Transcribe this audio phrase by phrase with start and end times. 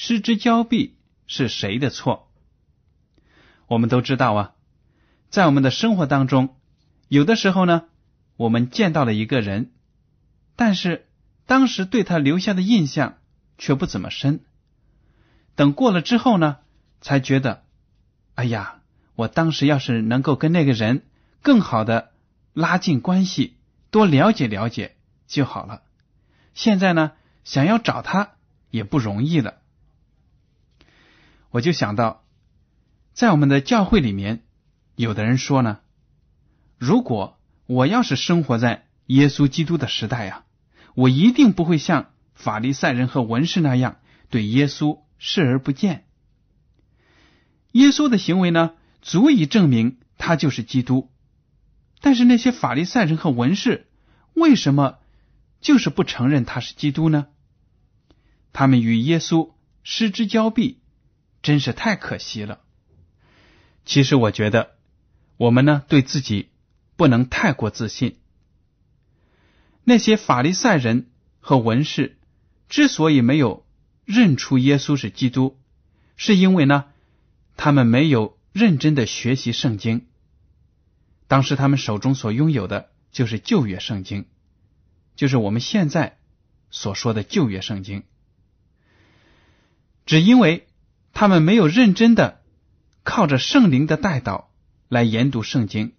[0.00, 0.96] 失之交臂
[1.26, 2.30] 是谁的错？
[3.66, 4.52] 我们都知道啊，
[5.28, 6.54] 在我们的生活当中，
[7.08, 7.86] 有的时候呢，
[8.36, 9.72] 我们见到了一个人，
[10.54, 11.08] 但是
[11.46, 13.18] 当时对他留下的印象
[13.58, 14.44] 却不怎么深。
[15.56, 16.58] 等过了之后呢，
[17.00, 17.64] 才觉得，
[18.36, 18.82] 哎呀，
[19.16, 21.02] 我当时要是能够跟那个人
[21.42, 22.12] 更好的
[22.52, 23.56] 拉近关系。
[23.90, 24.94] 多了解了解
[25.26, 25.82] 就好了。
[26.54, 28.36] 现在呢，想要找他
[28.70, 29.54] 也不容易了。
[31.50, 32.24] 我就想到，
[33.12, 34.42] 在我们的教会里面，
[34.96, 35.80] 有的人说呢，
[36.76, 40.44] 如果我要是生活在耶稣基督的时代呀，
[40.94, 44.00] 我一定不会像法利赛人和文士那样
[44.30, 46.06] 对耶稣视而不见。
[47.72, 48.72] 耶稣的行为呢，
[49.02, 51.10] 足以证明他就是基督。
[52.00, 53.88] 但是那些法利赛人和文士
[54.34, 54.98] 为什么
[55.60, 57.26] 就是不承认他是基督呢？
[58.52, 60.80] 他们与耶稣失之交臂，
[61.42, 62.60] 真是太可惜了。
[63.84, 64.76] 其实我觉得，
[65.36, 66.50] 我们呢对自己
[66.96, 68.18] 不能太过自信。
[69.84, 71.10] 那些法利赛人
[71.40, 72.18] 和文士
[72.68, 73.66] 之所以没有
[74.04, 75.58] 认出耶稣是基督，
[76.16, 76.84] 是因为呢
[77.56, 80.06] 他们没有认真的学习圣经。
[81.26, 84.26] 当时他们手中所拥有的就是旧约圣经，
[85.16, 86.18] 就是我们现在
[86.70, 88.04] 所说的旧约圣经。
[90.04, 90.67] 只因为
[91.18, 92.42] 他们没有认真的
[93.02, 94.52] 靠着圣灵的带导
[94.88, 95.94] 来研读圣经，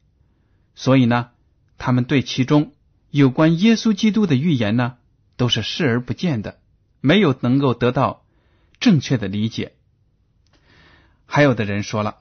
[0.75, 1.31] 所以呢，
[1.77, 2.71] 他们对其中
[3.09, 4.95] 有关耶稣基督的预言呢，
[5.35, 6.61] 都是视而不见的，
[7.01, 8.23] 没有能够得到
[8.79, 9.73] 正确的理解。
[11.25, 12.19] 还有的人说了，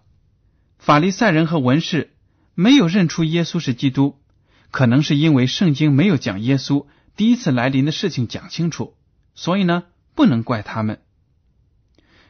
[0.80, 2.16] 法利赛人和文士。
[2.56, 4.18] 没有认出耶稣是基督，
[4.72, 8.96] 可能是因为圣经没有讲耶稣第一次来临的事情讲清楚，
[9.36, 9.84] 所以呢，
[10.16, 11.00] 不能怪他们。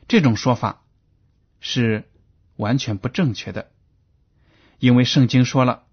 [0.08, 0.82] 这种说法
[1.60, 2.08] 是
[2.56, 3.70] 完全不正确的，
[4.78, 5.84] 因为圣经说了，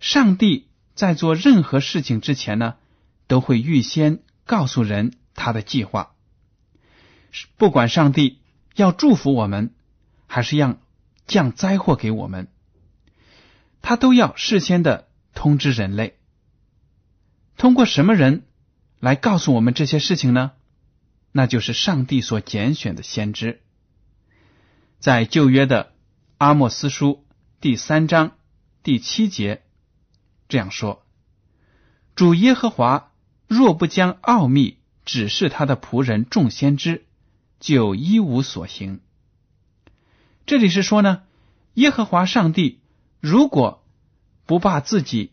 [0.00, 2.76] 上帝在做任何事情之前呢，
[3.26, 6.14] 都会预先告诉人他的计划。
[7.56, 8.40] 不管上帝
[8.74, 9.74] 要祝福我们，
[10.26, 10.78] 还是要
[11.26, 12.48] 降灾祸给我们。
[13.82, 16.16] 他都要事先的通知人类，
[17.56, 18.46] 通过什么人
[18.98, 20.52] 来告诉我们这些事情呢？
[21.32, 23.60] 那就是上帝所拣选的先知。
[25.00, 25.92] 在旧约的
[26.38, 27.24] 阿莫斯书
[27.60, 28.36] 第三章
[28.82, 29.62] 第七节
[30.48, 31.04] 这样说
[32.14, 33.10] ：“主耶和华
[33.48, 37.06] 若不将奥秘指示他的仆人众先知，
[37.58, 39.00] 就一无所行。”
[40.46, 41.22] 这里是说呢，
[41.74, 42.78] 耶和华上帝。
[43.20, 43.84] 如果
[44.46, 45.30] 不把自己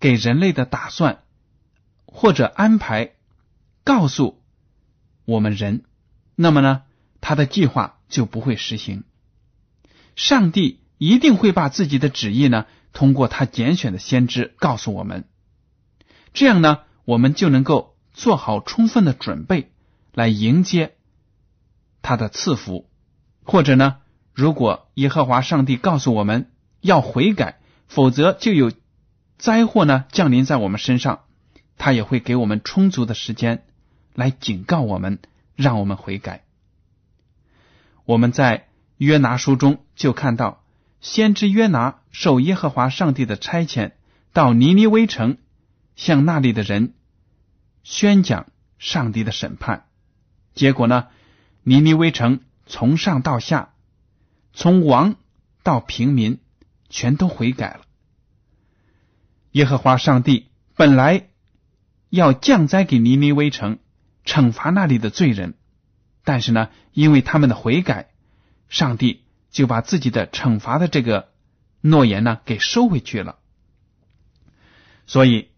[0.00, 1.22] 给人类的打算
[2.06, 3.12] 或者安排
[3.84, 4.41] 告诉
[5.24, 5.84] 我们人，
[6.34, 6.82] 那么呢，
[7.20, 9.04] 他的计划就不会实行。
[10.16, 15.24] 上帝一定会把自己的旨意呢，通过他拣选的先知告诉我们，
[16.32, 19.72] 这样呢，我们就能够做好充分的准备
[20.12, 20.96] 来迎接
[22.02, 22.88] 他的赐福，
[23.42, 23.98] 或者呢，
[24.32, 26.48] 如果耶和华上帝告诉我们。
[26.84, 28.72] 要悔改，否则就有
[29.38, 31.20] 灾祸呢降临在我们身上。
[31.78, 33.64] 他也会给我们充足的时间
[34.14, 35.18] 来警告我们，
[35.56, 36.44] 让我们悔改。
[38.04, 40.64] 我们在约拿书中就看到，
[41.00, 43.92] 先知约拿受耶和华上帝的差遣，
[44.32, 45.38] 到尼尼微城，
[45.96, 46.94] 向那里的人
[47.82, 48.46] 宣讲
[48.78, 49.86] 上帝的审判。
[50.54, 51.08] 结果呢，
[51.62, 53.72] 尼尼微城从上到下，
[54.52, 55.16] 从王
[55.62, 56.40] 到平民，
[56.90, 57.82] 全都悔改了。
[59.52, 61.28] 耶和华上帝本来
[62.08, 63.78] 要降灾给尼尼微城，
[64.24, 65.54] 惩罚那里的罪人，
[66.24, 68.10] 但是呢，因为他们的悔改，
[68.68, 71.30] 上帝就把自己的惩罚的这个
[71.80, 73.38] 诺言呢给收回去了。
[75.06, 75.48] 所以，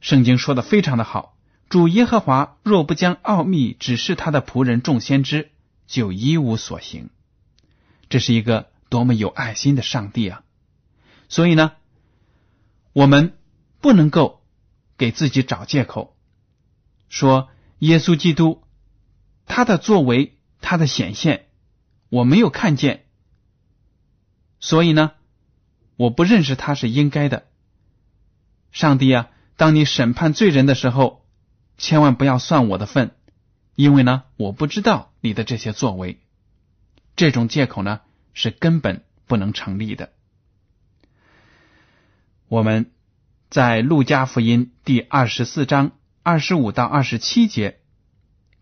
[0.00, 1.36] 圣经说的非常的好：
[1.68, 5.50] 主耶和华若不将奥秘指示他的仆人众先知，
[5.86, 7.10] 就一无所行。
[8.08, 10.42] 这是一个多么有爱心的上帝啊！
[11.28, 11.72] 所以呢。
[12.94, 13.38] 我们
[13.80, 14.42] 不能够
[14.96, 16.16] 给自己找借口，
[17.08, 17.48] 说
[17.78, 18.62] 耶稣基督
[19.46, 21.46] 他的作为、他的显现
[22.08, 23.06] 我没有看见，
[24.60, 25.12] 所以呢，
[25.96, 27.46] 我不认识他是应该的。
[28.72, 31.24] 上帝啊，当你审判罪人的时候，
[31.76, 33.12] 千万不要算我的份，
[33.74, 36.20] 因为呢，我不知道你的这些作为。
[37.16, 38.00] 这种借口呢，
[38.34, 40.12] 是根本不能成立的。
[42.48, 42.92] 我们
[43.50, 45.92] 在路加福音第二十四章
[46.30, 47.80] 二十五到二十七节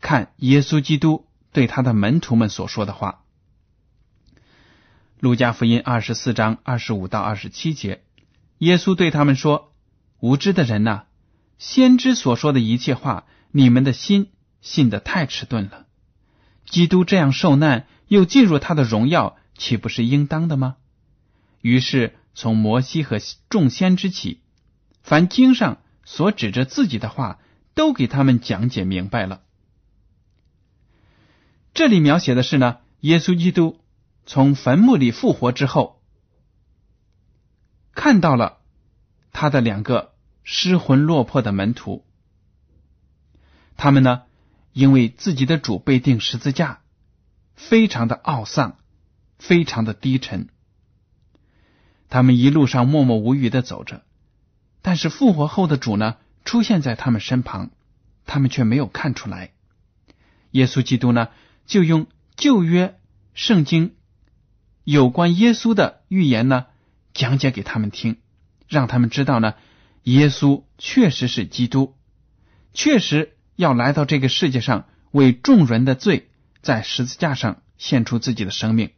[0.01, 3.25] 看耶稣基督对他的门徒们所说的话。
[5.19, 8.05] 路加福音二十四章二十五到二十七节，
[8.59, 9.73] 耶稣对他们说
[10.23, 11.07] ：“无知的人呐，
[11.59, 14.31] 先知所说的一切话，你们的心
[14.61, 15.87] 信得太迟钝了。
[16.67, 20.77] 基督这样受难，又进入他的荣耀，岂不是应当的吗？”
[21.63, 22.15] 于是。
[22.39, 23.19] 从摩西和
[23.49, 24.43] 众先之起，
[25.03, 27.39] 凡经上所指着自己的话，
[27.76, 29.43] 都给他们讲解明白了。
[31.75, 33.78] 这里描写的是呢，耶稣基督
[34.25, 36.02] 从坟墓里复活之后，
[37.93, 38.61] 看到了
[39.31, 42.06] 他的两个失魂落魄的门徒，
[43.76, 44.22] 他们呢，
[44.72, 46.81] 因为自己的主被钉十字架，
[47.55, 48.79] 非常的懊丧，
[49.38, 50.49] 非常的低沉。
[52.08, 54.02] 他们一路上默默无语的走着，
[54.81, 57.69] 但是复活后的主呢，出现在他们身旁，
[58.25, 59.50] 他们却没有看出来。
[60.52, 61.28] 耶稣基督呢，
[61.66, 62.06] 就用
[62.37, 62.98] 旧约
[63.34, 63.94] 圣经
[64.84, 66.64] 有关耶稣的预言呢，
[67.12, 68.16] 讲解给他们听，
[68.69, 69.54] 让他们知道呢，
[70.04, 71.94] 耶稣确实是基督，
[72.72, 76.31] 确实要来到这个世界上为众人的罪
[76.62, 78.93] 在十字架上献出自己的生命，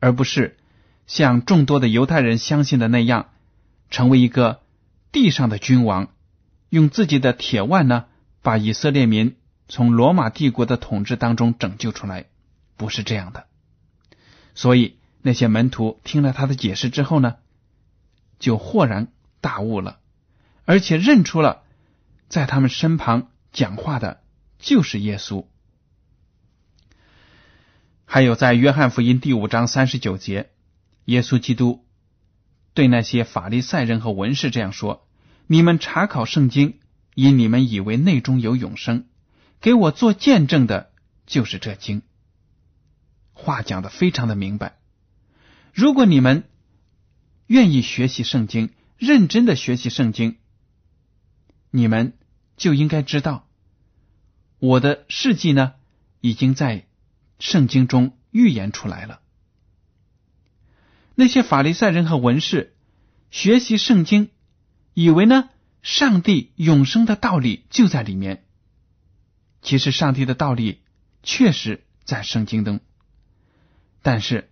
[0.00, 0.58] 而不是。
[1.06, 3.30] 像众多的犹太人相信的那样，
[3.90, 4.62] 成为一个
[5.10, 6.10] 地上的君王，
[6.72, 8.06] 用自己的铁腕呢，
[8.40, 9.36] 把以色列民
[9.68, 12.24] 从罗马帝国的统治当中拯救出来，
[12.78, 13.44] 不是这样的。
[14.54, 17.36] 所以那些门徒听了他的解释之后呢，
[18.38, 19.08] 就豁然
[19.42, 20.00] 大悟了，
[20.64, 21.62] 而且认出了
[22.30, 24.22] 在他们身旁讲话的
[24.58, 25.44] 就是耶稣。
[28.06, 30.48] 还有在约翰福音第五章三十九节。
[31.04, 31.84] 耶稣基督
[32.72, 35.06] 对那些法利赛人和文士这样说
[35.52, 36.80] ：“你们查考圣经，
[37.14, 39.04] 因你们以为内中有永生，
[39.60, 40.92] 给我做见证的，
[41.26, 42.00] 就是这经。”
[43.34, 44.78] 话讲的非常的明白。
[45.74, 46.44] 如果你们
[47.48, 50.38] 愿意学习圣经，认真的学习圣经，
[51.70, 52.14] 你们
[52.56, 53.46] 就应该知道，
[54.58, 55.74] 我的事迹呢，
[56.22, 56.86] 已经在
[57.38, 59.20] 圣经中预言出来了。
[61.14, 62.74] 那些法利赛人和文士
[63.30, 64.30] 学习圣经，
[64.94, 65.48] 以为呢，
[65.82, 68.44] 上帝永生的道理就在里面。
[69.62, 70.82] 其实，上帝的道理
[71.22, 72.80] 确实在圣经中，
[74.02, 74.50] 但是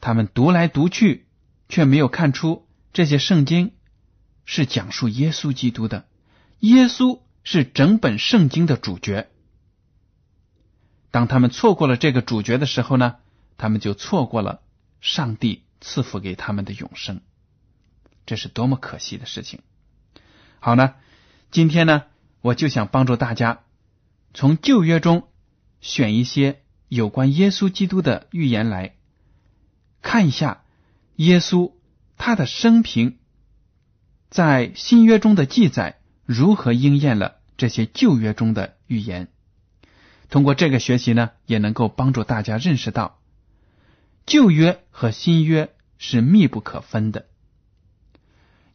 [0.00, 1.26] 他们读来读去，
[1.68, 3.72] 却没有看出这些圣经
[4.44, 6.06] 是讲述耶稣基督的。
[6.60, 9.28] 耶稣是整本圣经的主角。
[11.10, 13.16] 当他们错过了这个主角的时候呢，
[13.56, 14.62] 他们就错过了
[15.00, 15.62] 上帝。
[15.86, 17.20] 赐福给他们的永生，
[18.26, 19.60] 这是多么可惜的事情！
[20.60, 20.94] 好呢，
[21.50, 22.04] 今天呢，
[22.40, 23.62] 我就想帮助大家
[24.32, 25.28] 从旧约中
[25.80, 28.96] 选一些有关耶稣基督的预言来
[30.02, 30.62] 看一下
[31.16, 31.72] 耶稣
[32.16, 33.18] 他的生平
[34.30, 39.28] 在新约中的记载如何应验了这些旧约中的预言。
[40.28, 43.20] 通过这个学习呢，也能够帮助大家认识到
[44.26, 45.70] 旧约和新约。
[45.96, 47.28] 是密不可分的。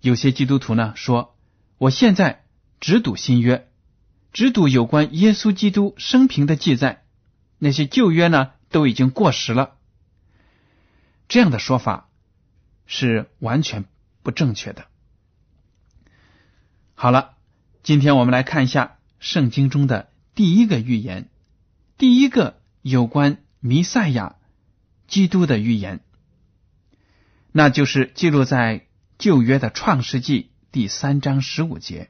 [0.02, 1.36] 有些基督徒呢说
[1.78, 2.46] ：“我现在
[2.80, 3.70] 只读新约，
[4.32, 7.04] 只读有关耶稣基督生平的记载，
[7.58, 9.76] 那些旧约呢都已经过时了。
[11.28, 12.10] 这样的说法
[12.86, 13.86] 是完全
[14.24, 14.86] 不正确的。
[16.96, 17.36] 好了，
[17.84, 21.30] 今天我们来看一下圣经中的第一个预言，
[21.98, 24.38] 第一个有关弥赛亚
[25.08, 26.00] 基督的预言，
[27.52, 28.88] 那就是记录在
[29.20, 32.10] 旧约的创世纪第三章十五节。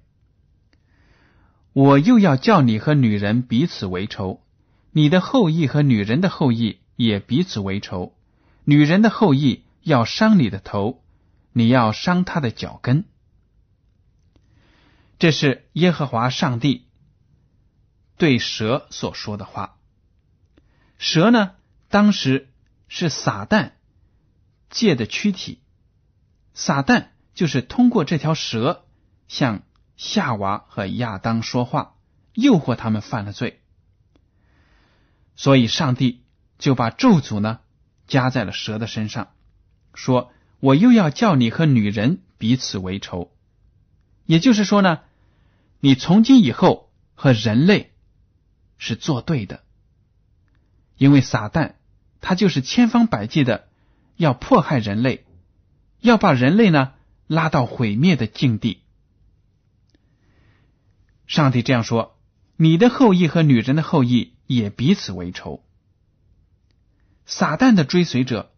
[1.73, 4.41] 我又要叫你和女人彼此为仇，
[4.91, 8.15] 你的后裔和女人的后裔也彼此为仇。
[8.63, 11.03] 女人的后裔要伤你的头，
[11.51, 13.05] 你要伤他的脚跟。
[15.17, 16.85] 这是耶和华上帝
[18.17, 19.79] 对蛇所说的话。
[20.99, 21.55] 蛇呢，
[21.89, 22.49] 当时
[22.87, 23.71] 是撒旦
[24.69, 25.63] 借的躯体，
[26.53, 28.85] 撒旦就是通过这条蛇
[29.27, 29.63] 向
[29.97, 31.95] 夏娃和亚当说话，
[32.33, 33.61] 诱惑他们犯了罪，
[35.35, 36.23] 所以上帝
[36.57, 37.59] 就把咒诅呢。
[38.07, 39.33] 加在了蛇的身上，
[39.93, 43.31] 说：“我又要叫你和女人彼此为仇。”
[44.25, 45.01] 也就是说呢，
[45.79, 47.93] 你从今以后和人类
[48.79, 49.61] 是作对的，
[50.97, 51.75] 因为撒旦
[52.19, 53.67] 他就是千方百计的
[54.15, 55.23] 要迫害人类，
[56.01, 56.93] 要把人类呢
[57.27, 58.83] 拉到毁灭的境地。
[61.27, 62.17] 上帝这样说
[62.57, 65.63] ：“你的后裔和女人的后裔也彼此为仇。”
[67.25, 68.51] 撒旦的追随者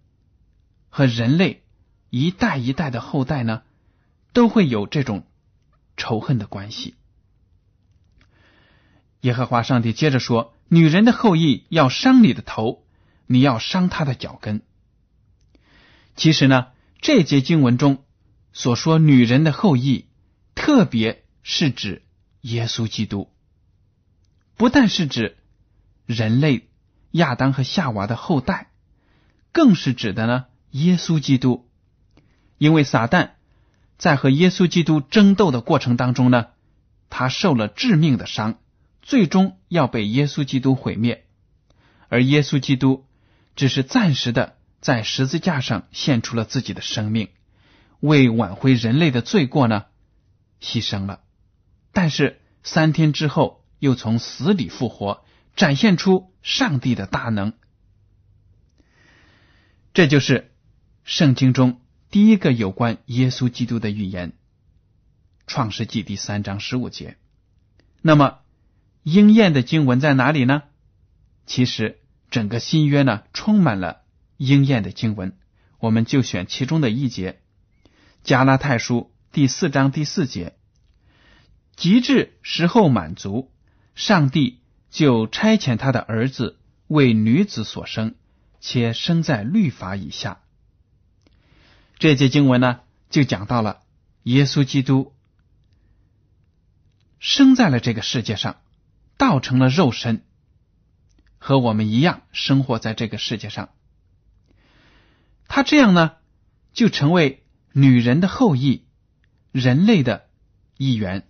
[0.90, 1.64] 和人类
[2.10, 3.64] 一代一代的后代呢，
[4.32, 5.28] 都会有这种
[5.98, 6.96] 仇恨的关系。
[9.20, 12.86] 耶和华上帝接着说：“女人的后裔要伤你的头，
[13.28, 14.62] 你要伤他的脚跟。”
[16.16, 16.68] 其实呢，
[17.02, 18.04] 这节经文中
[18.54, 20.06] 所说女人的后裔，
[20.56, 22.04] 特别是指
[22.42, 23.30] 耶稣基督，
[24.56, 25.38] 不但是指
[26.06, 26.68] 人类。
[27.14, 28.72] 亚当和夏娃的后代，
[29.52, 31.68] 更是指的呢耶稣基督，
[32.58, 33.32] 因为撒旦
[33.98, 36.48] 在和耶稣基督争斗的过程当中呢，
[37.10, 38.60] 他受了致命的伤，
[39.02, 41.26] 最终要被耶稣基督毁灭，
[42.08, 43.06] 而耶稣基督
[43.58, 47.30] 只是暂时的在十字架上献出了自己的生命，
[48.02, 49.86] 为挽回人类的罪过呢
[50.60, 51.22] 牺牲了，
[51.94, 55.24] 但是三天之后又从死里复活。
[55.54, 57.52] 展现出上帝的大能，
[59.94, 60.50] 这就是
[61.04, 64.30] 圣经中第一个有关耶稣基督的预言，
[65.48, 67.18] 《创世纪》第三章十五节。
[68.02, 68.40] 那么
[69.04, 70.64] 应验的经文在哪里呢？
[71.46, 74.01] 其实整个新约呢，充满了
[74.46, 75.38] 应验的经文，
[75.80, 77.34] 我们就选其中的一节，
[78.24, 80.56] 《加拉太书》第四章第四节
[81.78, 83.52] ：“极致时候满足，
[83.96, 84.58] 上帝。”
[84.92, 88.16] 就差遣他的儿子为女子所生，
[88.60, 90.42] 且生在律法以下。
[91.98, 93.84] 这节经文呢，就讲到了
[94.24, 95.14] 耶稣基督
[97.20, 98.58] 生在了这个世界上，
[99.16, 100.26] 道成了肉身，
[101.38, 103.70] 和我们一样生活在这个世界上。
[105.54, 106.14] 他这样呢，
[106.72, 107.44] 就成为
[107.74, 108.86] 女人的后裔，
[109.52, 110.28] 人类的
[110.78, 111.28] 一员，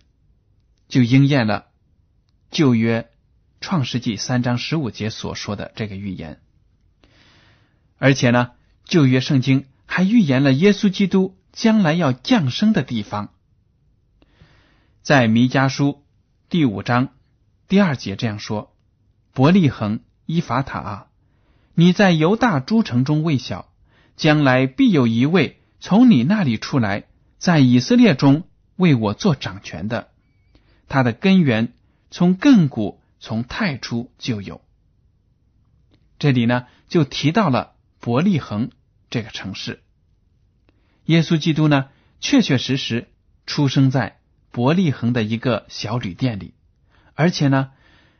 [0.86, 1.66] 就应验了
[2.52, 3.10] 旧约。
[3.60, 6.40] 创世纪三章十五节所说的这个预言，
[7.98, 8.52] 而且呢，
[8.84, 13.32] 旧约圣经还预言了耶稣基督将来要降生的地方，
[15.02, 16.04] 在弥迦书
[16.48, 17.08] 第五章
[17.66, 18.76] 第二节这样说
[19.32, 21.06] ：“伯利恒伊法塔啊，
[21.74, 23.71] 你在犹大诸城中未小，
[24.22, 27.06] 将来必有一位从你那里出来，
[27.38, 30.12] 在以色列中为我做掌权的，
[30.86, 31.72] 他的根源
[32.12, 34.60] 从亘古。”从太初就有，
[36.18, 38.72] 这里呢就提到了伯利恒
[39.10, 39.80] 这个城市。
[41.04, 41.88] 耶稣基督呢
[42.18, 43.08] 确确实实
[43.46, 44.18] 出生在
[44.50, 46.54] 伯利恒的一个小旅店里，
[47.14, 47.70] 而且呢，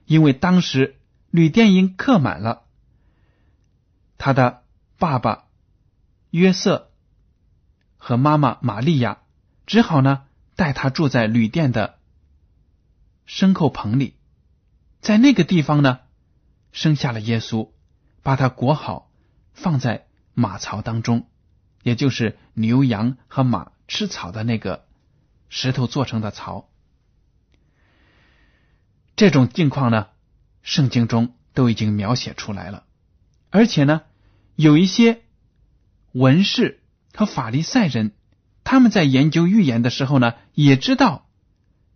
[0.06, 1.00] 因为当时
[1.32, 2.62] 旅店因客满了，
[4.18, 4.62] 他的
[4.98, 5.46] 爸爸
[6.32, 6.90] 约瑟
[7.98, 9.18] 和妈妈玛利亚
[9.66, 10.24] 只好呢
[10.56, 11.98] 带他住在旅店的
[13.26, 14.16] 牲口棚里。
[15.02, 16.00] 在那个地方呢，
[16.72, 17.70] 生下了耶稣，
[18.22, 19.10] 把他裹好，
[19.52, 21.26] 放在马槽当中，
[21.82, 24.86] 也就是牛羊和马吃草的那个
[25.50, 26.70] 石头做成的槽。
[29.16, 30.08] 这种境况呢，
[30.62, 32.84] 圣经中都已经描写出来了，
[33.50, 34.00] 而且呢，
[34.54, 35.21] 有一些
[36.12, 38.12] 文士和法利赛人，
[38.64, 41.28] 他们在研究预言的时候呢，也知道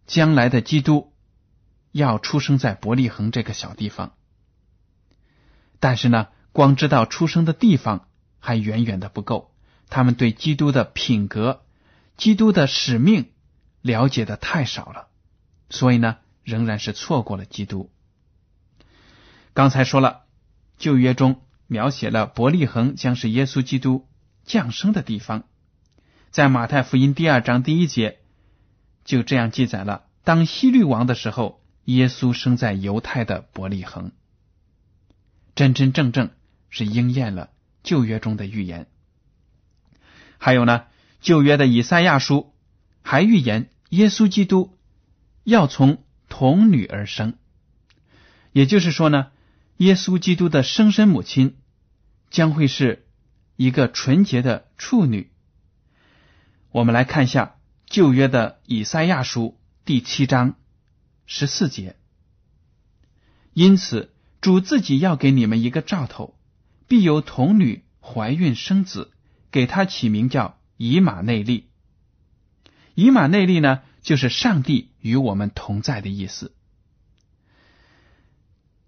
[0.07, 1.13] 将来的基督。
[1.93, 4.13] 要出生在伯利恒这个小地方，
[5.81, 8.07] 但是呢，光知道出生的地方
[8.39, 9.55] 还远远的不够，
[9.89, 11.65] 他们对基督的品格、
[12.19, 13.31] 基督的使命
[13.81, 15.09] 了解的太少了，
[15.71, 17.91] 所以呢，仍然是错过了基督。
[19.55, 20.27] 刚才说了，
[20.77, 24.07] 旧约中描写了伯利恒将是耶稣基督
[24.45, 25.45] 降生的地方，
[26.31, 28.19] 在马太福音第二章第一节
[29.05, 34.13] 就这样记载了：当希律王的时候，耶稣生在犹太的伯利恒。
[35.55, 36.31] 真真正正
[36.69, 37.51] 是应验了
[37.83, 38.87] 旧约中的预言。
[40.39, 40.85] 还有呢，
[41.21, 42.53] 旧约的以赛亚书
[43.03, 44.77] 还预言耶稣基督
[45.45, 47.39] 要从童女而生，
[48.53, 49.29] 也就是说呢，
[49.79, 51.57] 耶稣基督的生身母亲
[52.31, 53.07] 将会是
[53.57, 55.31] 一个纯洁的处女。
[56.71, 57.57] 我们来看一下
[57.87, 60.57] 旧约的以赛亚书第七章
[61.27, 61.97] 十四节，
[63.53, 64.13] 因此。
[64.43, 66.39] 主自己要给你们一个兆头，
[66.87, 69.11] 必有童女怀孕生子，
[69.51, 71.69] 给他起名叫以马内利。
[72.95, 76.55] 以马内利呢，就是上帝与我们同在的意思。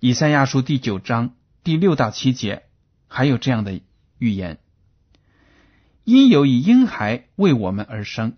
[0.01, 2.63] 以赛亚书第九章第六到七节
[3.09, 3.81] 还有这样的
[4.21, 4.61] 预言：
[6.05, 8.37] 因有以婴孩为我们而生，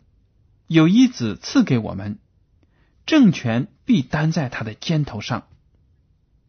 [0.67, 2.19] 有一子赐给我们，
[3.05, 5.49] 政权必担在他的肩头上。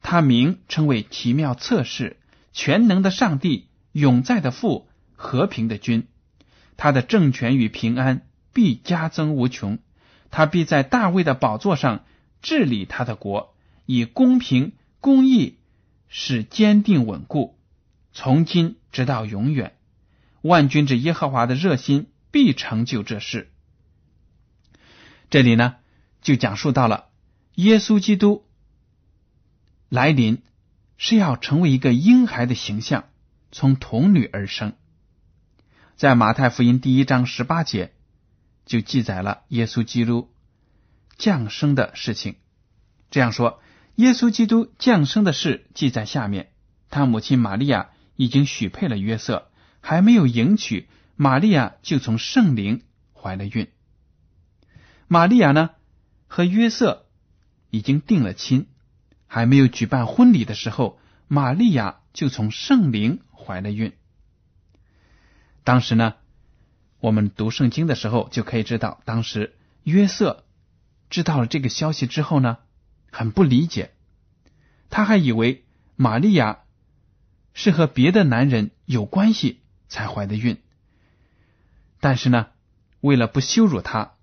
[0.02, 2.16] 他名称为奇妙测试，
[2.54, 6.08] 全能的上帝，永在的父，和平的君。
[6.78, 9.78] 他的政权与平安必加增无穷。
[10.30, 12.06] 他必在大卫的宝座上
[12.42, 13.54] 治理他的国，
[13.86, 15.58] 以公平公义
[16.08, 17.58] 是坚定稳固，
[18.14, 19.76] 从今直到永远。
[20.42, 23.52] 万军之耶和华的热心必成就这事。
[25.30, 25.76] 这里呢，
[26.22, 27.10] 就讲述到了
[27.56, 28.46] 耶稣基督。
[29.90, 30.42] 来临
[30.98, 33.10] 是要成为一个婴孩的形象，
[33.52, 34.74] 从童女而生。
[35.96, 37.94] 在马太福音第一章十八节
[38.66, 40.32] 就记载了耶稣基督
[41.18, 42.36] 降生的事情。
[43.10, 43.62] 这样说，
[43.96, 46.52] 耶稣基督降生的事记在下面。
[46.90, 49.50] 他母亲玛利亚已经许配了约瑟，
[49.80, 53.70] 还没有迎娶，玛利亚就从圣灵怀了孕。
[55.08, 55.72] 玛利亚呢，
[56.28, 57.06] 和约瑟
[57.70, 58.68] 已经定了亲。
[59.34, 61.00] 还没有举办婚礼的时候，
[61.30, 63.94] 玛利亚就从圣灵怀了孕。
[65.64, 66.16] 当时呢，
[67.00, 70.44] 我们读圣经的时候就可以知道，当时约瑟
[71.10, 72.58] 知道了这个消息之后呢，
[73.12, 73.92] 很不理解，
[74.90, 75.64] 他还以为
[75.96, 76.62] 玛利亚
[77.54, 80.58] 是和别的男人有关系才怀的孕。
[82.00, 82.48] 但是呢，
[83.02, 84.14] 为了不羞辱他，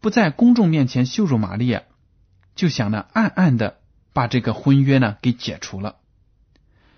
[0.00, 1.82] 不在公众面前羞辱玛利亚，
[2.54, 3.78] 就想呢暗暗的。
[4.12, 5.94] 把这个婚约呢给解除了。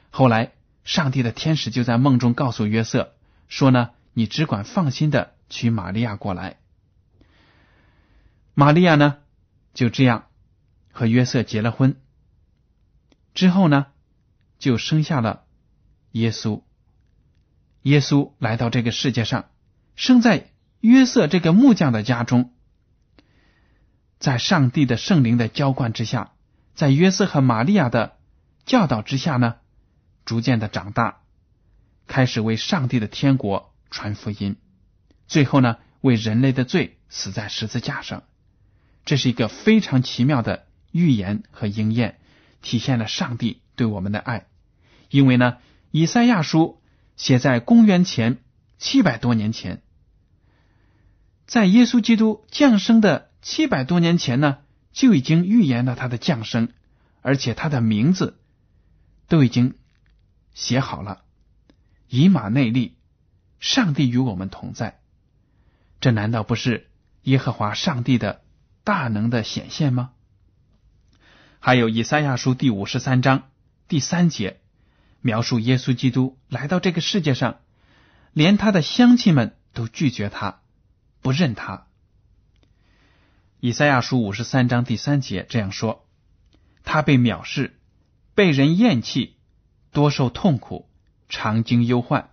[0.08, 0.52] 后来，
[0.82, 3.14] 上帝的天使就在梦中告诉约瑟
[3.48, 6.56] 说呢：“你只管放心的娶玛利亚过来。”
[8.56, 9.18] 玛利亚呢
[9.74, 10.24] 就这样
[10.92, 12.00] 和约瑟结了婚。
[13.34, 13.86] 之后呢，
[14.58, 15.44] 就生下了
[16.12, 16.62] 耶稣。
[17.82, 19.50] 耶稣来到这个世界上，
[19.96, 22.52] 生在约瑟这个木匠的家中，
[24.20, 26.32] 在上帝的圣灵的浇灌之下。
[26.74, 28.16] 在约瑟和玛利亚的
[28.64, 29.56] 教导之下呢，
[30.24, 31.20] 逐渐的长大，
[32.06, 34.56] 开始为上帝的天国传福音，
[35.26, 38.22] 最后呢，为人类的罪死在十字架上。
[39.04, 42.20] 这是一个非常奇妙的预言和应验，
[42.62, 44.46] 体现了上帝对我们的爱。
[45.10, 45.58] 因为呢，
[45.90, 46.80] 以赛亚书
[47.16, 48.38] 写在公元前
[48.78, 49.82] 七百多年前，
[51.46, 54.58] 在耶稣基督降生的七百多年前呢。
[54.92, 56.68] 就已经预言了他的降生，
[57.22, 58.38] 而且他的名字
[59.26, 59.72] 都已经
[60.52, 61.22] 写好了。
[62.08, 62.98] 以马内利，
[63.58, 65.00] 上帝与我们同在，
[65.98, 66.90] 这难道不是
[67.22, 68.42] 耶和华上帝的
[68.84, 70.10] 大能的显现吗？
[71.64, 73.48] 还有以赛亚书第五十三章
[73.86, 74.58] 第三节，
[75.20, 77.60] 描述耶稣基督来到这个世界上，
[78.32, 80.60] 连他的乡亲们都拒绝他，
[81.20, 81.86] 不认他。
[83.60, 86.04] 以赛亚书五十三章第三节这样说
[86.82, 87.78] ：“他被藐视，
[88.34, 89.36] 被人厌弃，
[89.92, 90.88] 多受痛苦，
[91.28, 92.30] 常经忧患。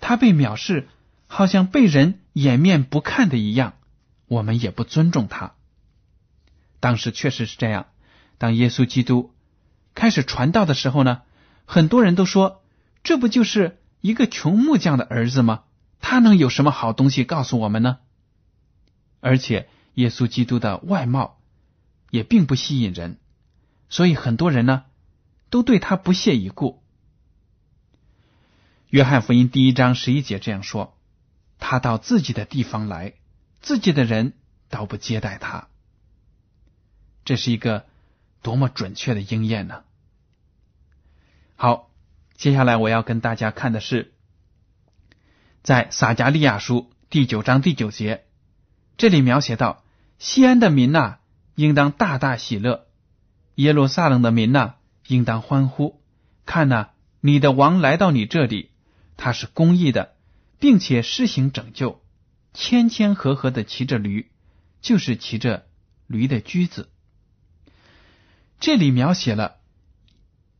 [0.00, 0.88] 他被藐视，
[1.28, 3.74] 好像被人掩面不看的一样，
[4.26, 5.54] 我们也不尊重他。
[6.80, 7.86] 当时确实是这样。
[8.38, 9.34] 当耶稣基督
[9.94, 11.22] 开始传道的时候呢，
[11.66, 12.62] 很多人都说：
[13.02, 15.64] 这不就是一个穷木匠的儿子吗？
[16.00, 17.98] 他能有什么好东西告诉我们呢？
[19.20, 21.40] 而且。”耶稣基督的外貌
[22.10, 23.18] 也并不吸引人，
[23.88, 24.84] 所以很多人呢
[25.50, 26.80] 都对他不屑一顾，
[28.90, 30.96] 约翰福音第一章十一节这样说
[31.58, 33.14] ：“他到自己的地方来，
[33.60, 34.34] 自己的人
[34.68, 35.66] 倒不接待他。”
[37.26, 37.84] 这是一个
[38.42, 39.84] 多么准确的应验呢？
[41.56, 41.90] 好，
[42.36, 44.12] 接下来我要跟大家看的是，
[45.62, 48.24] 在撒加利亚书第九章第九节，
[48.96, 49.82] 这里描写到
[50.18, 51.18] 西安的民呐，
[51.54, 52.86] 应当大大喜乐；
[53.56, 54.74] 耶路撒冷的民呐，
[55.06, 56.00] 应当欢呼。
[56.46, 58.70] 看呐，你的王来到你这里。
[59.20, 60.14] 他是公义的，
[60.60, 62.00] 并且施行拯救，
[62.54, 64.30] 谦谦和和的骑着驴，
[64.80, 65.66] 就是骑着
[66.06, 66.88] 驴的驹子。
[68.60, 69.58] 这里描写了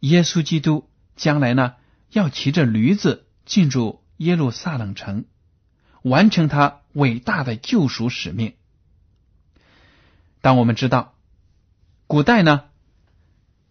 [0.01, 1.75] 耶稣基督将来呢，
[2.11, 5.25] 要骑着驴子进入耶路撒冷城，
[6.03, 8.55] 完成他伟大的救赎使命。
[10.41, 11.17] 当我们知道，
[12.07, 12.65] 古代呢，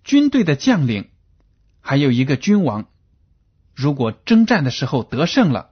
[0.04, 1.10] 军队的将领
[1.80, 2.88] 还有一个君王。
[3.74, 5.72] 如果征战的时候得胜了，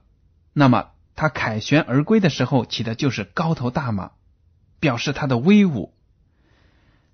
[0.52, 4.12] 那么他凯旋而归的时候骑的就是高头大马，
[4.80, 5.94] 表示他的威武。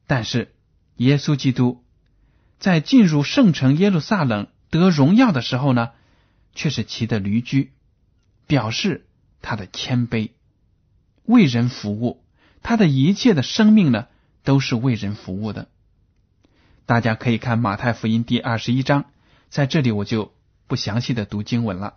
[0.06, 0.54] 但是
[0.96, 1.82] 耶稣基督
[2.58, 5.90] 在进入圣城耶路撒冷得荣耀的时候呢，
[6.54, 7.72] 却是骑的驴驹，
[8.46, 9.06] 表示
[9.40, 10.30] 他的谦卑，
[11.24, 12.22] 为人服务。
[12.62, 14.06] 他的一切的生命呢，
[14.44, 15.68] 都是为人服务的。
[16.86, 19.06] 大家可以看马太福音第二十一章，
[19.48, 20.32] 在这里我就。
[20.68, 21.96] 不详细的读经文了。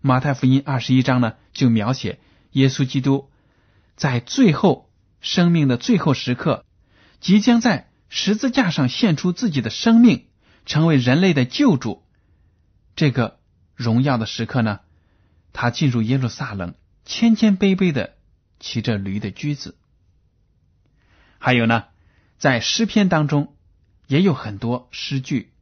[0.00, 2.18] 马太福音二十一章呢，就描写
[2.50, 3.30] 耶稣基督
[3.94, 6.64] 在最后生命的最后时刻，
[7.20, 10.26] 即将在十字架上献出自己的生命，
[10.64, 12.02] 成为人类的救主。
[12.94, 13.38] 这个
[13.74, 14.80] 荣耀的时刻呢，
[15.52, 18.14] 他进入耶路撒冷，谦谦卑卑的
[18.58, 19.76] 骑着驴的驹子。
[21.38, 21.84] 还有呢，
[22.38, 23.54] 在诗篇当中
[24.06, 25.52] 也有很多诗句。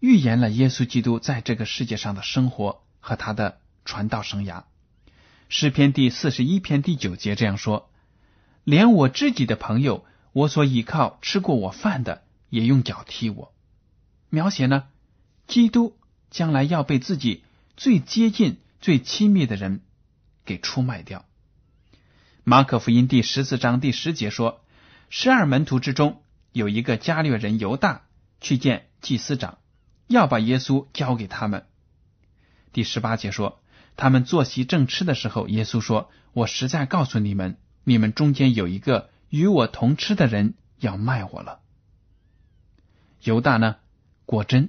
[0.00, 4.64] 预言了耶稣基督在这个世界上的生活和他的传道生涯。
[5.50, 7.90] 诗篇第四十一篇第九节这样说
[8.64, 13.52] ：“连我自己的朋友，我所依靠吃过我饭的，也用脚踢我。”
[14.30, 14.84] 描写呢，
[15.46, 15.96] 基督
[16.30, 17.42] 将来要被自己
[17.76, 19.80] 最接近、最亲密的人
[20.44, 21.24] 给出卖掉。
[22.44, 24.62] 马可福音第十四章第十节说
[25.10, 28.02] ：“十二门徒之中有一个加略人犹大
[28.40, 29.58] 去见祭司长。”
[30.06, 31.66] 要把耶稣交给他们。
[32.72, 33.60] 第十八节说，
[33.96, 41.60] 他们坐席正吃的时候，耶稣说：“我实在告诉你们，你们中间有一个与我同吃的人要卖我了。”
[43.22, 43.76] 犹大呢，
[44.26, 44.68] 果真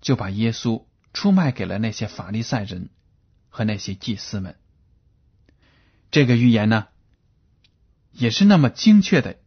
[0.00, 2.90] 就把耶稣出卖给了那些法利赛人
[3.48, 4.56] 和那些祭司们。
[6.10, 6.88] 这个预言呢，
[8.12, 9.38] 也是那么精确的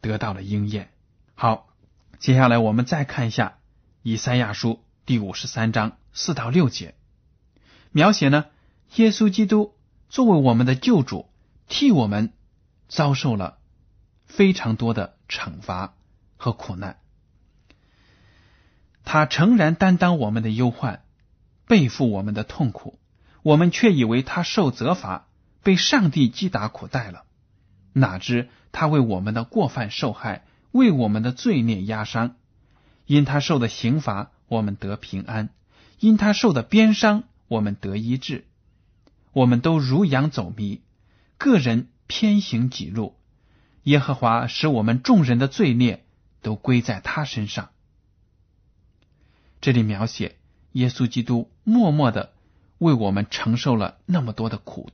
[0.00, 0.90] 得到了应验。
[1.34, 1.68] 好，
[2.18, 3.58] 接下来我们再看一下。
[4.02, 6.94] 以赛亚书第五十三章四到六节，
[7.92, 8.46] 描写呢，
[8.96, 9.74] 耶稣基督
[10.08, 11.30] 作为我们的救主，
[11.68, 12.32] 替我们
[12.88, 13.58] 遭受了
[14.30, 15.94] 非常多的惩罚
[16.36, 16.98] 和苦难。
[19.04, 21.02] 他诚然担当我们的忧患，
[21.66, 22.98] 背负我们的痛苦，
[23.42, 25.26] 我们却以为他受责罚，
[25.62, 27.24] 被上帝击打苦待了。
[27.92, 32.36] 哪知他为我们的过犯受害，为我们的罪孽压伤。
[33.06, 35.48] 因他受的刑罚，我们得平安；
[35.98, 38.46] 因他受的鞭伤，我们得医治。
[39.32, 40.82] 我们都如羊走迷，
[41.36, 43.16] 个人偏行己路。
[43.84, 46.04] 耶和华使我们众人的罪孽
[46.42, 47.70] 都归在他身上。
[49.60, 50.36] 这里描写
[50.72, 52.32] 耶稣基督默默的
[52.78, 54.90] 为我们承受了那么多的苦，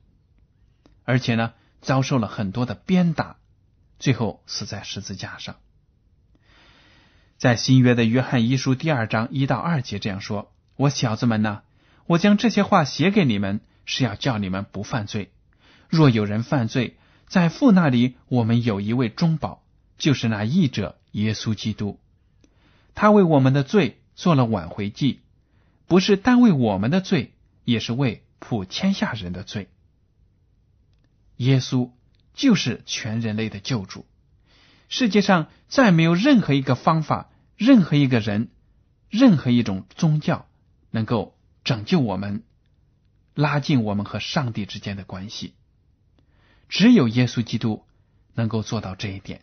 [1.05, 3.37] 而且呢，遭受了很多的鞭打，
[3.99, 5.57] 最后死在十字架上。
[7.37, 11.61] 在新约的约翰一书第二章一到二节这样说：“我小子们呐，
[12.07, 15.31] 我将这些话写给你们，是要叫你们不犯罪。
[15.89, 16.97] 若有人犯罪，
[17.27, 19.63] 在父那里，我们有一位中保，
[19.99, 21.99] 就是那义者耶稣基督。
[22.95, 25.21] 他为我们的罪做了挽回祭，
[25.87, 27.33] 不是单为我们的罪，
[27.65, 29.69] 也是为普天下人的罪。
[31.37, 31.91] 耶稣
[32.33, 34.07] 就是全人类的救主。”
[34.89, 38.51] 世界上再没有任何一个方法、任何一个人、
[39.11, 40.47] 任何一种宗教
[40.93, 42.45] 能够拯救我们、
[43.35, 45.55] 拉近我们和上帝之间的关系。
[46.69, 47.85] 只有耶稣基督
[48.35, 49.43] 能够做到这一点。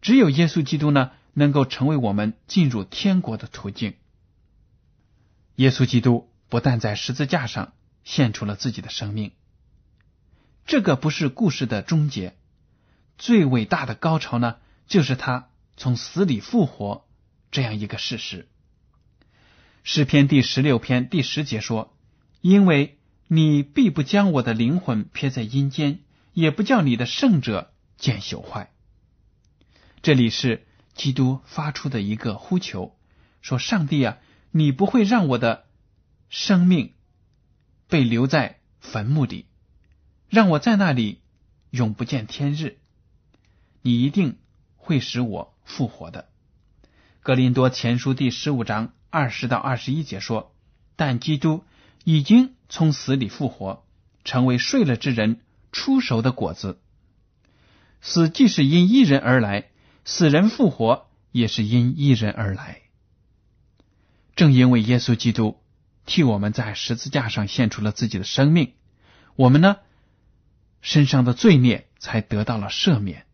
[0.00, 3.94] 只有耶稣基督呢，能够成为我们进入天国的途径。
[5.56, 7.72] 耶稣基督不但在十字架上
[8.04, 9.32] 献出了自己的生命，
[10.66, 12.36] 这个不是故事的终结。
[13.18, 14.56] 最伟大的高潮呢，
[14.88, 17.06] 就是他从死里复活
[17.50, 18.48] 这样一个事实。
[19.84, 21.96] 诗篇第十六篇第十节说
[22.40, 26.00] ：“因为你必不将我的灵魂撇在阴间，
[26.32, 28.70] 也不叫你的圣者见朽坏。
[30.02, 32.96] 这里是基督发出的一个呼求，
[33.40, 34.18] 说：“上帝啊，
[34.50, 35.66] 你不会让我的
[36.28, 36.94] 生命
[37.88, 39.46] 被留在坟墓里，
[40.28, 41.20] 让我在那里
[41.70, 42.78] 永不见天日。
[43.82, 44.38] 你一定
[44.76, 46.28] 会使我复活的。”
[47.22, 50.52] 格林多前书第十五章二十到二十一节说
[50.96, 51.64] ：“但基督
[52.02, 53.86] 已经从死里复活，
[54.24, 55.40] 成为睡了之人
[55.72, 56.78] 出熟的果子。
[58.00, 59.70] 死既是因一人而来，
[60.04, 62.82] 死人复活也是因一人而来。
[64.36, 65.60] 正因为耶稣基督
[66.06, 68.74] 替我们在十字架上献出了自己的生命，
[69.34, 69.78] 我们呢
[70.80, 73.26] 身上的罪孽才得到了赦免。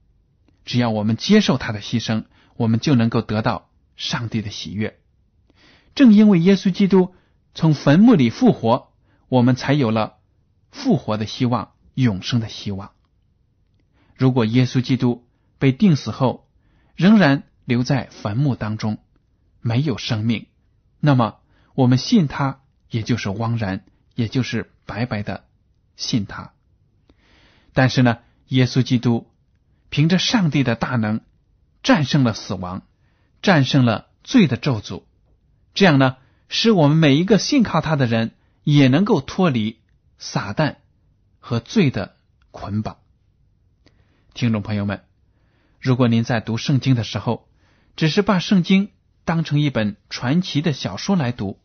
[0.65, 2.25] 只要我们接受他的牺牲，
[2.57, 3.67] 我们就能够得到。”
[3.99, 5.01] 上帝的喜悦，
[5.97, 7.17] 正因为耶稣基督
[7.53, 8.93] 从坟墓里复活，
[9.29, 10.19] 我们才有了
[10.71, 12.93] 复活的希望、永生的希望。
[14.15, 15.27] 如果耶稣基督
[15.59, 16.49] 被钉死后
[16.95, 18.99] 仍然留在坟墓当中，
[19.61, 20.47] 没有生命，
[21.01, 21.39] 那么
[21.75, 23.85] 我们信他也就是枉然，
[24.15, 25.45] 也就是白白的
[25.97, 26.53] 信他。
[27.73, 29.31] 但是呢，耶稣基督
[29.89, 31.21] 凭着上帝的大能
[31.83, 32.83] 战胜了死亡。
[33.41, 35.05] 战胜了罪的咒诅，
[35.73, 36.17] 这样呢，
[36.49, 38.33] 使我们每一个信靠他的人
[38.65, 39.79] 也能够脱离
[40.19, 40.79] 撒旦
[41.39, 42.17] 和罪的
[42.51, 42.99] 捆绑。
[44.35, 45.05] 听众朋友们，
[45.81, 47.49] 如果您在读圣经的时候，
[47.97, 48.93] 只是把圣经
[49.25, 51.61] 当成一本传奇的小说来读，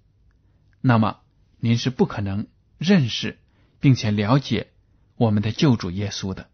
[0.82, 1.20] 那么
[1.60, 3.40] 您是不可能认识
[3.80, 4.72] 并且了解
[5.16, 6.50] 我们的救主耶稣的。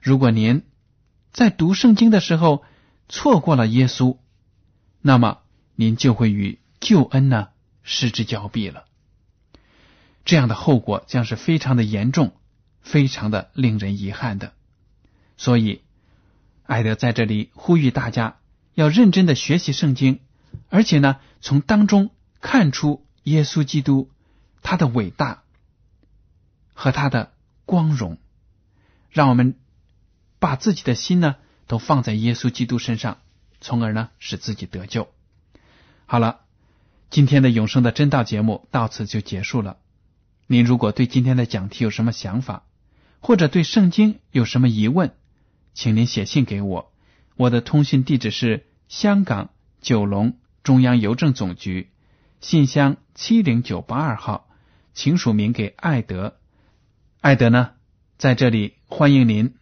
[0.00, 0.64] 如果您
[1.32, 2.64] 在读圣经的时候，
[3.08, 4.18] 错过了耶稣，
[5.02, 5.42] 那么
[5.74, 7.50] 您就会与救恩呢
[7.82, 8.87] 失之交臂了。
[10.28, 12.34] 这样的后果将是非常的严重，
[12.82, 14.52] 非常的令人遗憾的。
[15.38, 15.80] 所以，
[16.64, 18.36] 艾德在这里呼吁大家
[18.74, 20.20] 要认真的学习圣经，
[20.68, 22.10] 而且呢，从当中
[22.42, 24.10] 看出耶稣基督
[24.60, 25.44] 他的伟大
[26.74, 27.32] 和他的
[27.64, 28.18] 光荣，
[29.08, 29.56] 让我们
[30.38, 31.36] 把自己的心呢。
[31.66, 33.18] 都放在耶稣基督身上，
[33.60, 35.06] 从而呢使自己得救。
[36.06, 36.40] 好了，
[37.10, 39.76] 今天的永生的真道节目到此就结束了。
[40.50, 42.64] 您如果对今天的讲题有什么想法，
[43.20, 45.14] 或者对圣经有什么疑问，
[45.74, 46.90] 请您写信给我。
[47.36, 49.50] 我的通讯地址是香港
[49.82, 51.90] 九龙中央邮政总局
[52.40, 54.48] 信箱七零九八二号，
[54.94, 56.38] 请署名给艾德。
[57.20, 57.72] 艾德呢
[58.16, 59.54] 在这里欢迎您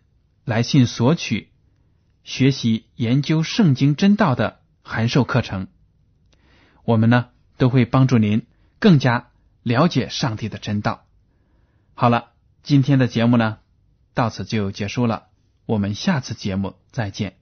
[0.44, 1.48] 来信索取。
[2.22, 5.66] 学习研究圣经真道的函授课程，
[6.84, 8.46] 我们呢都会帮助您
[8.78, 9.30] 更加
[9.66, 11.06] 了解上帝的真道。
[11.94, 12.30] 好了，
[12.62, 13.58] 今天的节目呢
[14.14, 15.26] 到此就结束了，
[15.66, 17.36] 我们下次节目再见。